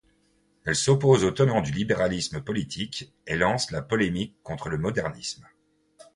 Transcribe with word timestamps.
Elle 0.65 0.75
s'oppose 0.75 1.23
aux 1.23 1.29
tenants 1.29 1.61
du 1.61 1.71
libéralisme 1.71 2.41
politique, 2.41 3.13
et 3.27 3.35
lance 3.35 3.69
la 3.69 3.83
polémique 3.83 4.35
contre 4.41 4.67
le 4.69 4.79
modernisme. 4.79 5.45